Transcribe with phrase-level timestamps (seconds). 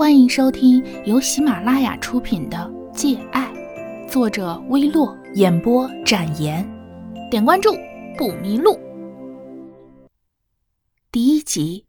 [0.00, 2.56] 欢迎收听由喜马拉雅出品的
[2.90, 3.52] 《借爱》，
[4.08, 6.66] 作者微洛，演播展颜。
[7.30, 7.70] 点关注
[8.16, 8.80] 不迷路。
[11.12, 11.84] 第一集，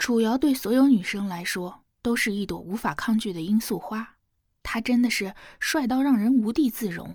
[0.00, 4.16] 楚瑶对所有女生来说都是一朵无法抗拒的罂粟花，
[4.64, 7.14] 他真的是帅到让人无地自容。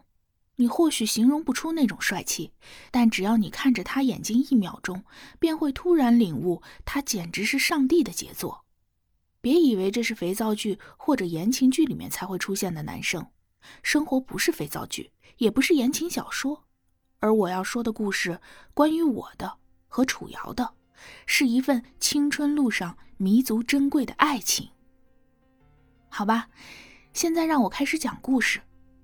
[0.55, 2.53] 你或许形容不出那种帅气，
[2.91, 5.03] 但只要你看着他眼睛一秒钟，
[5.37, 8.62] 便会突然领悟，他简直是上帝的杰作。
[9.43, 13.27] 别以为这是肥皂剧或者言情剧里面才会出现的男生，
[13.81, 16.63] 生活不是肥皂剧，也不是言情小说。
[17.19, 18.39] 而我要说的故事，
[18.73, 19.57] 关于我的
[19.89, 20.75] 和楚瑶的，
[21.25, 24.69] 是一份青春路上弥足珍贵的爱情。
[26.07, 26.47] 好吧，
[27.11, 28.61] 现在让我开始讲故事，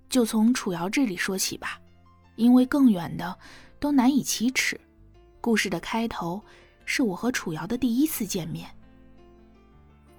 [0.07, 1.77] 就从楚瑶这里说起吧，
[2.37, 3.37] 因为更远的
[3.77, 4.79] 都难以启齿。
[5.41, 6.41] 故事的开头
[6.85, 8.73] 是我和楚瑶的第一次见面。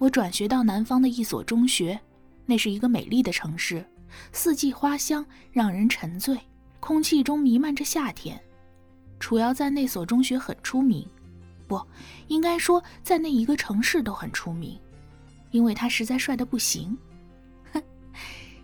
[0.01, 1.99] 我转学到南方的一所中学，
[2.47, 3.85] 那是一个美丽的城市，
[4.31, 6.35] 四季花香让人沉醉，
[6.79, 8.41] 空气中弥漫着夏天。
[9.19, 11.07] 楚瑶在那所中学很出名，
[11.67, 11.79] 不
[12.29, 14.75] 应该说在那一个城市都很出名，
[15.51, 16.97] 因为他实在帅得不行。
[17.71, 17.79] 哼，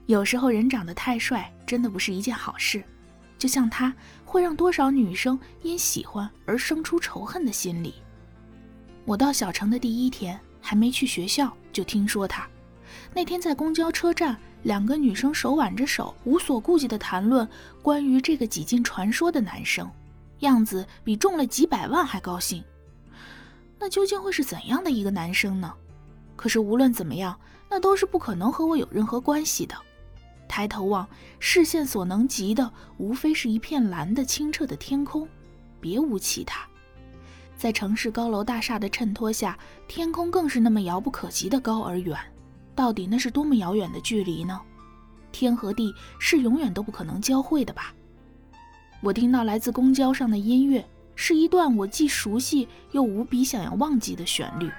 [0.07, 2.83] 有时候人长得太帅真的不是一件好事，
[3.37, 7.93] 就像他会让多少女生因喜欢而生出仇恨的心理。
[9.05, 10.39] 我到小城的第一天。
[10.67, 12.45] 还没去学校，就听说他。
[13.13, 17.47] 那天在公交车站，两个女生手挽着手，无所顾忌地谈论
[17.81, 19.89] 关于这个几近传说的男生，
[20.39, 22.61] 样子比中了几百万还高兴。
[23.79, 25.73] 那究竟会是怎样的一个男生呢？
[26.35, 29.73] 可是无论怎么样，那都是不可能和我有任何关系的。
[30.49, 31.07] 抬头望，
[31.39, 35.25] 视线所能及的，无非是一片蓝的清澈的天空，
[35.79, 36.67] 别无其他。
[37.57, 42.15] 在城市高楼大厦的衬托下，天空更是那么遥不可及的高而远。
[42.75, 44.61] 到底那是多么遥远的距离呢？
[45.31, 47.91] 天和地是永远都不可能交汇的吧？
[49.01, 54.69] 我听到来自公交上的音乐，是一段我既熟悉又无比想要忘记的旋律。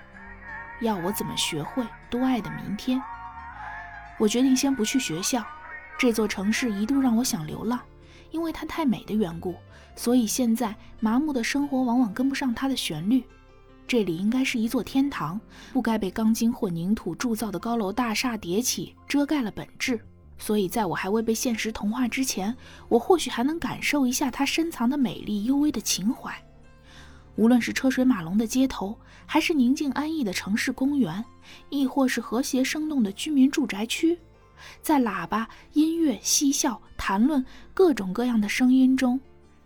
[0.80, 3.02] 要我怎么学会多爱的明天？
[4.18, 5.44] 我决定先不去学校。
[5.98, 7.80] 这座城市一度让我想流浪。
[8.30, 9.54] 因为它太美的缘故，
[9.96, 13.22] 所以现在麻木的生活往往跟不上它的旋律。
[13.86, 15.40] 这里应该是一座天堂，
[15.72, 19.98] 不该被钢筋混凝土铸造的高楼大厦叠起遮盖了本质。
[20.36, 22.54] 所以，在我还未被现实同化之前，
[22.88, 26.32] 我或许还能感受一下它深藏的美丽、幽微的情怀。
[27.34, 31.24] 无论是车水马龙的街头，还是宁静安逸的城市公园，
[31.70, 34.18] 亦或是和谐生动的居民住宅区。
[34.82, 39.20] 在喇叭、音乐、嬉笑、谈论各种各样的声音中，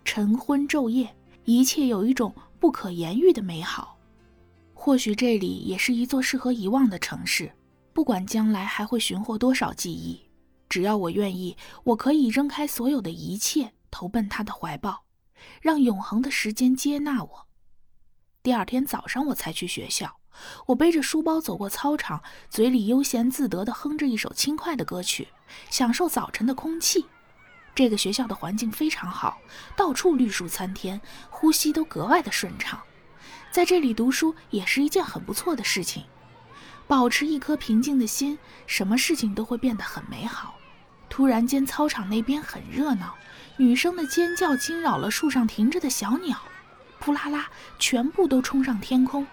[0.05, 1.15] 晨昏昼夜，
[1.45, 3.97] 一切有一种不可言喻的美好。
[4.73, 7.51] 或许这里也是一座适合遗忘的城市，
[7.93, 10.21] 不管将来还会寻获多少记忆，
[10.67, 15.05] 只要我愿意，我可以扔开所有的一切，投奔他的怀抱，
[15.61, 17.47] 让永恒的时间接纳我。
[18.41, 20.17] 第二天早上，我才去学校。
[20.67, 25.29] 我背着书包走过操场，嘴里悠闲自得地哼着一首轻快的歌曲，
[25.69, 27.05] 享受早晨的空气。
[27.75, 29.39] 这个学校的环境非常好，
[29.75, 32.79] 到处绿树参天，呼吸都格外的顺畅。
[33.51, 36.03] 在这里读书也是一件很不错的事情。
[36.87, 40.55] 保持一颗平静的心，什么事情都会变得很美好。
[41.09, 43.15] 突然间，操场那边很热闹，
[43.57, 46.37] 女生的尖叫惊扰了树上停着的小鸟，
[46.99, 49.25] 扑啦啦，全部都冲上天空。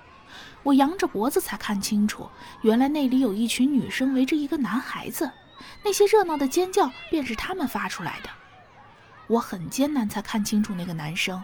[0.62, 2.28] 我扬着脖子才看清楚，
[2.62, 5.31] 原来那里有一群女生围着一个男孩子，
[5.84, 8.28] 那些热闹的尖叫便是他们发出来的。
[9.26, 11.43] 我很艰难才看清楚那个男生，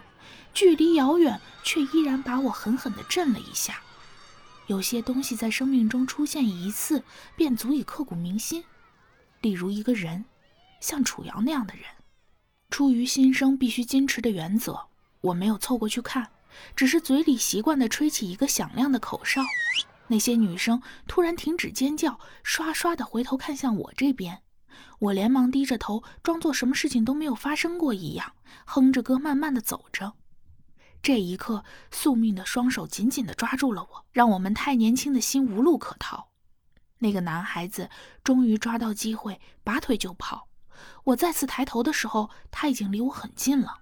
[0.53, 3.81] 距离遥远却依然把我狠狠地震了一下。
[4.67, 7.03] 有些东西在生命中出现一次
[7.37, 8.65] 便足以刻骨铭心，
[9.41, 10.25] 例如一个人，
[10.81, 11.85] 像楚瑶那样的人。
[12.69, 14.89] 出于新生必须矜持的原则，
[15.21, 16.29] 我没有凑过去看。
[16.75, 19.43] 只是嘴里习惯地吹起一个响亮的口哨，
[20.09, 24.43] 那些女生突然停止尖叫，刷刷地回头看向我这边。
[24.99, 28.33] 我连忙低着头，装作什么事情都没有发生过一样，
[28.65, 30.15] 哼着歌慢慢地走着。
[31.03, 36.29] 这一刻，宿命的双手紧紧地抓住了我，让我们太年轻的心无路可逃。
[36.99, 37.91] 那个男孩子
[38.25, 40.49] 终于抓到机会，拔腿就跑。
[41.05, 43.79] 我再次抬头的时候，他已经离我很近了。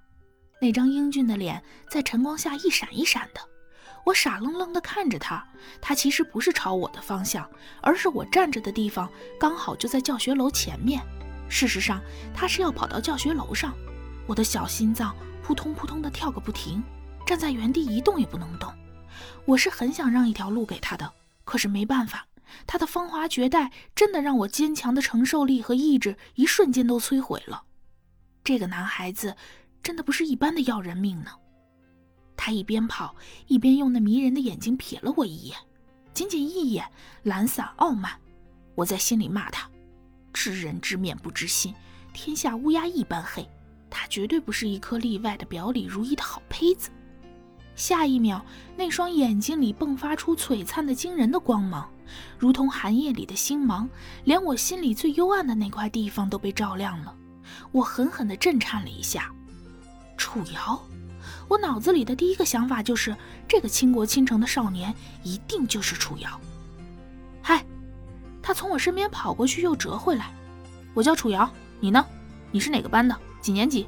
[0.64, 3.40] 那张英俊的脸在晨光下一闪一闪的，
[4.02, 5.46] 我傻愣愣地看着他。
[5.78, 7.46] 他其实不是朝我的方向，
[7.82, 9.06] 而是我站着的地方
[9.38, 11.02] 刚好就在教学楼前面。
[11.50, 12.00] 事实上，
[12.32, 13.74] 他是要跑到教学楼上。
[14.26, 16.82] 我的小心脏扑通扑通地跳个不停，
[17.26, 18.72] 站在原地一动也不能动。
[19.44, 21.12] 我是很想让一条路给他的，
[21.44, 22.26] 可是没办法，
[22.66, 27.64] 他的风华绝代真的让我坚强的承受力和意志一瞬间都摧毁了。
[28.42, 29.36] 这个男孩子
[29.84, 31.30] 真的不是一般的要人命呢。
[32.36, 33.14] 他一边跑
[33.46, 35.56] 一边用那迷人的眼睛瞥了我一眼，
[36.12, 36.84] 仅仅一眼，
[37.22, 38.18] 懒散傲慢。
[38.74, 39.70] 我在心里骂他：
[40.32, 41.72] 知人知面不知心，
[42.12, 43.48] 天下乌鸦一般黑。
[43.88, 46.90] 他绝对不是一颗例外的表里如一的好胚子。
[47.76, 48.44] 下一秒，
[48.76, 51.88] 那双眼睛里迸发出璀璨的惊人的光芒，
[52.38, 53.88] 如同寒夜里的星芒，
[54.24, 57.16] 连我心里最幽暗的那块地方都被照亮了。
[57.72, 59.33] 我狠狠地震颤了一下。
[60.24, 60.82] 楚瑶，
[61.48, 63.14] 我脑子里的第一个想法就是，
[63.46, 64.92] 这个倾国倾城的少年
[65.22, 66.40] 一定就是楚瑶。
[67.42, 67.62] 嗨，
[68.40, 70.32] 他从我身边跑过去又折回来。
[70.94, 71.48] 我叫楚瑶，
[71.78, 72.02] 你呢？
[72.50, 73.14] 你是哪个班的？
[73.42, 73.86] 几年级？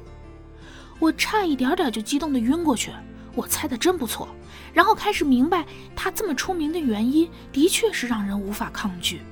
[0.99, 2.91] 我差一点点就激动的晕过去。
[3.33, 4.27] 我猜的真不错，
[4.71, 9.23] 然后开始明白他这么出名的原因，的确是让人无法抗拒。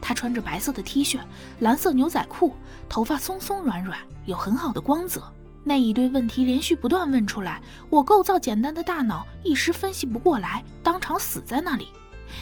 [0.00, 1.18] 他穿着白色的 T 恤、
[1.58, 2.54] 蓝色牛仔裤，
[2.88, 5.20] 头发松松软软，有很好的光泽。
[5.64, 11.88] 那一堆问题连续不断问出来，我构造简单的大脑一时分析不过来，当场死在那里。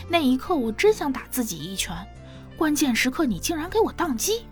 [0.09, 1.97] 那一刻，我真想打自己一拳。
[2.57, 4.45] 关键时刻，你竟然给我宕机！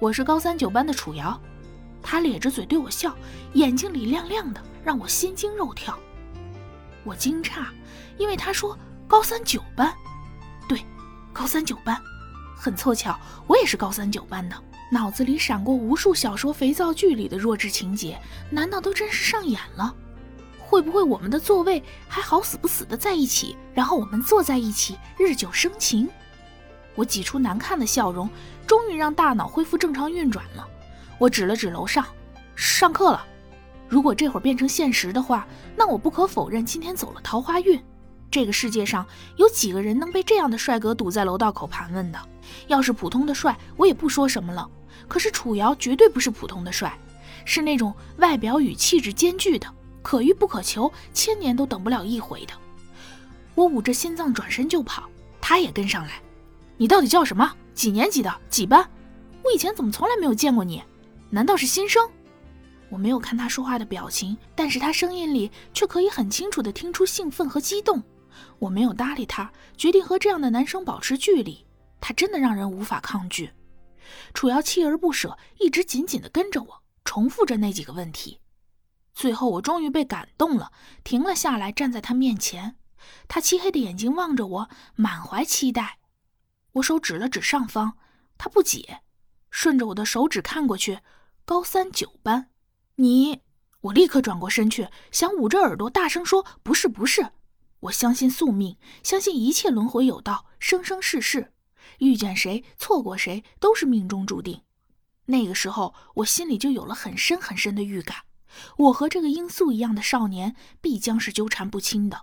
[0.00, 1.40] 我是高三九班的楚瑶，
[2.02, 3.16] 他咧着嘴对我笑，
[3.54, 4.60] 眼睛里亮亮的。
[4.84, 5.96] 让我心惊肉跳，
[7.04, 7.64] 我惊诧，
[8.18, 8.76] 因为他说
[9.06, 9.94] 高三九班，
[10.68, 10.84] 对，
[11.32, 11.96] 高三九班，
[12.56, 13.16] 很凑巧，
[13.46, 14.56] 我也是高三九班的。
[14.92, 19.94] 脑子里闪过无数小说、肥皂剧里的弱智情节，难道都真是上演了？
[20.58, 26.06] 会不会我们的座位还好死不死的在一起，然后我们坐在一起，日久生情？
[26.94, 28.28] 我挤出难看的笑容，
[28.66, 30.68] 终于让大脑恢复正常运转了。
[31.16, 32.04] 我指了指楼上，
[32.54, 33.24] 上课了。
[33.88, 37.82] 如果这会儿变成现实的话，那我不可否认今天走了桃花运。
[38.30, 39.06] 这个世界上
[39.36, 42.18] 有几个人能被这样的帅哥堵在楼道口盘问的？
[42.66, 44.68] 要是普通的帅，我也不说什么了。
[45.08, 46.96] 可是楚瑶绝对不是普通的帅，
[47.44, 49.66] 是那种外表与气质兼具的，
[50.02, 52.52] 可遇不可求，千年都等不了一回的。
[53.54, 55.08] 我捂着心脏转身就跑，
[55.40, 56.20] 他也跟上来。
[56.76, 57.52] 你到底叫什么？
[57.74, 58.34] 几年级的？
[58.48, 58.88] 几班？
[59.44, 60.82] 我以前怎么从来没有见过你？
[61.30, 62.08] 难道是新生？
[62.88, 68.02] 我没有看他说话的表情，但是他声音里却可以很清楚地听出兴奋和激动。
[68.58, 71.64] 我没有搭理他，决定和这样的男生保持距离。
[72.00, 73.50] 他真的让人无法抗拒。
[74.34, 78.40] 楚瑶锲而不舍，一直紧紧地跟着我，重复着那几个问题。
[79.14, 80.72] 最后，我终于被感动了，
[81.04, 82.76] 停了下来，站在他面前。
[83.28, 85.98] 他漆黑的眼睛望着我，满怀期待。
[86.72, 87.98] 我手指了指上方，
[88.38, 89.02] 他不解，
[89.50, 91.00] 顺着我的手指看过去，
[91.44, 92.48] 高三九班。
[92.96, 93.42] 你，
[93.82, 97.32] 我立刻转过身去，想捂着耳朵大声说：“不是，不是，
[97.80, 101.51] 我相信宿命，相信一切轮回有道，生生世世，
[101.98, 104.62] 遇见谁，错过谁，都是命中注定。”
[105.26, 108.18] 那个时候，我心里就有了很深很深的预感，
[108.76, 112.22] 我和这个罂粟一样的少年必将是纠缠不清的。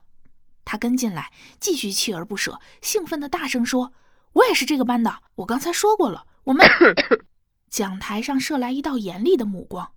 [0.65, 3.94] 他跟进来，继续锲而不舍，兴奋的大声说
[4.33, 6.67] ：“我也是这个班的，我刚才说过了，我们
[7.71, 9.94] ……”讲台上射来一道严厉的目光。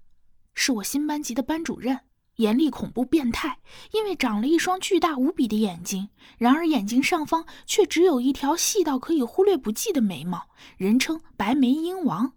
[0.54, 2.00] 是我新班级的班主任，
[2.36, 3.58] 严厉、恐怖、变态，
[3.92, 6.08] 因为长了一双巨大无比的眼睛，
[6.38, 12.32] 然而眼睛上方却只有一条细到可以忽略不计的眉毛，人称“白眉鹰王”。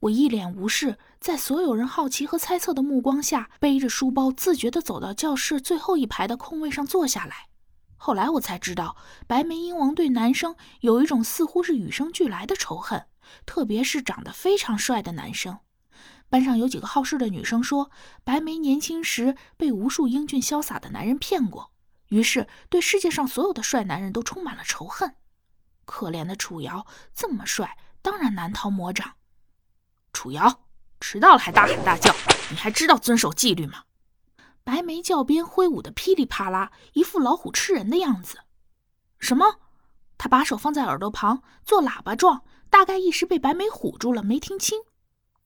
[0.00, 7.48] 我一脸无视，在所有人好奇和猜测的目光下，背着书包，自觉地走到教室最后一排的空位上坐下来。
[7.96, 8.96] 后来我才知道，
[9.26, 13.04] 白眉鹰王对男生有一种似乎是与生俱来的仇恨，
[13.44, 15.58] 特别是长得非常帅的男生。
[16.30, 17.90] 班上有几个好事的女生说，
[18.24, 21.72] 白眉年轻时被无数英俊潇洒的男人骗过，
[22.08, 25.16] 于是对世界上所有的帅男人都充满了仇恨。
[25.84, 29.14] 可怜的楚瑶这么帅，当然难逃魔掌。
[30.12, 30.60] 楚瑶
[31.00, 32.14] 迟到了还大喊大叫，
[32.48, 33.82] 你还知道遵守纪律吗？
[34.62, 38.38] 白眉教鞭挥舞的噼里啪啦，一副老虎吃人的样子。
[39.18, 39.56] 什么？
[40.16, 44.78] 他把手放在耳朵旁做喇叭状，大概一时被白眉唬住了，没听清。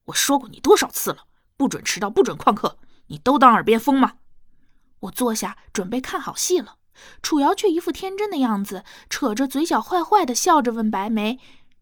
[0.07, 4.19] 我说过你多少次了，不准迟到，不准旷课，你都当耳边风吗？
[5.01, 6.79] 我坐下准备看好戏了，
[7.23, 11.39] 楚瑶却一副天真的样子，扯着嘴角坏坏的笑着问白眉：“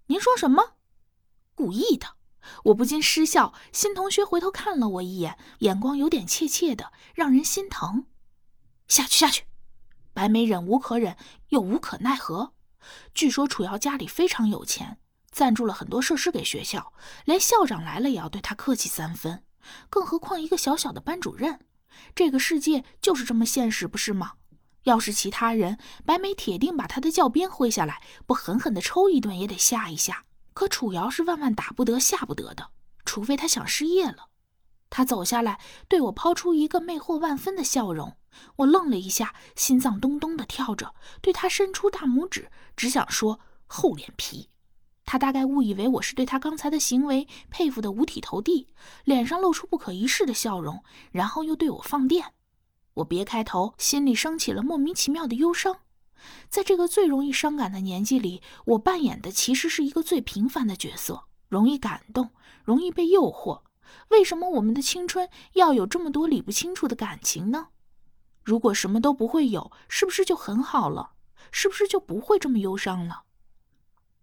[0.07, 0.75] 您说什么？”
[1.55, 2.17] 故意的，
[2.65, 3.53] 我不禁失笑。
[3.73, 8.07] 新同学回头看了我一眼，眼光有点怯怯的，让人心疼。
[8.89, 9.45] 下去，下去。
[10.13, 11.17] 白眉忍无可忍，
[11.49, 12.53] 又无可奈何。
[13.15, 14.99] 据说楚瑶家里非常有钱。
[15.33, 16.93] 赞助了很多设施给学校，
[17.25, 19.43] 连校长来了也要对他客气三分，
[19.91, 21.59] 更何况一个小小的班主任。
[22.15, 24.33] 这个世界就是这么现实，不是吗？
[24.85, 30.25] 要是其他人，白眉铁定把他的教鞭挥下来，不狠狠的抽一顿也得吓一下。
[30.55, 32.71] 可楚瑶是万万打不得、吓不得的，
[33.05, 34.29] 除非他想失业了。
[34.91, 35.59] 他走下来，
[35.89, 38.17] 对我抛出一个魅惑万分的笑容。
[38.57, 44.51] 我愣了一下，心脏咚咚的跳着，对他伸出大拇指，只想说厚脸皮。
[45.05, 48.69] 他大概误以为我是对他刚才的行为佩服的五体投地，
[49.05, 52.35] 脸上露出不可一世的笑容，然后又对我放电。
[52.95, 55.79] 我别开头，心里升起了莫名其妙的忧伤。
[56.49, 62.31] 在这个最容易伤感的年纪里，我扮演的其实是一个最平凡的角色，容易感动，
[62.63, 63.63] 容易被诱惑。
[64.11, 67.69] 为什么我们的青春要有这么多理不清楚的感情呢？
[68.45, 71.11] 如果什么都不会有，是不是就很好了？
[71.51, 73.25] 是不是就不会这么忧伤了？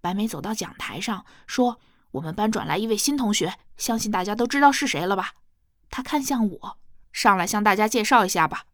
[0.02, 1.80] 白梅走到讲台上说
[2.12, 5.34] ：“我们班转来一位新同学，相信大家都知道是谁了吧？”
[5.90, 6.78] 他看向我。
[7.12, 8.66] 上来向大家介绍一下吧。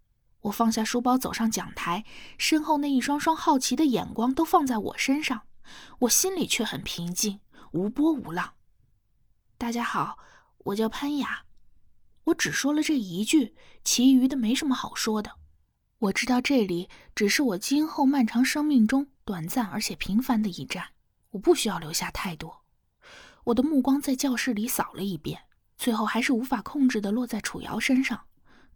[0.41, 2.03] 我放下书包，走上讲台，
[2.38, 5.44] 身后那一双双好奇的眼光都放在我身上，
[6.00, 7.39] 我心里却很平静，
[7.72, 8.53] 无波无浪。
[9.58, 10.20] 大家好，
[10.65, 11.46] 我叫潘雅。
[12.25, 15.32] 我只说了这一句，其余的没什么好说的。
[16.00, 20.89] 我知道这里只是我今后漫长生命中短暂而且平凡的一站，
[21.36, 22.63] 我不需要留下太多。
[23.44, 25.44] 我的目光在教室里扫了一遍。
[25.77, 28.27] 最后还是无法控制的落在楚瑶身上，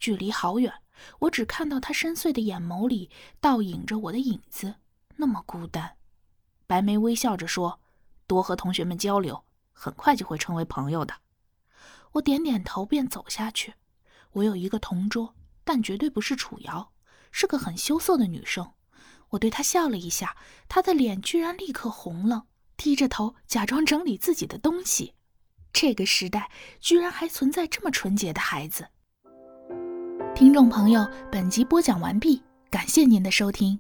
[0.02, 0.74] 距离好远，
[1.20, 4.76] 我只看到他深邃的眼眸里倒影着我的影子，
[5.16, 5.96] 那么孤单。
[6.68, 7.80] 白眉微笑着说
[8.28, 11.16] ：“多和同学们交流，很快就会成为朋友的。”
[12.12, 13.76] 我点点头，便走下去。
[14.32, 16.92] 我有一个同桌，但绝对不是楚瑶，
[17.32, 18.74] 是个很羞涩的女生。
[19.30, 20.36] 我对她笑了一下，
[20.68, 22.48] 她的脸居然立刻红了，
[22.80, 25.14] 低着头假装整理自己的东西。
[25.74, 28.88] 这个时代居然还存在这么纯洁的孩子。
[30.34, 33.80] 听众朋友，本集播讲完毕，感谢您的收听。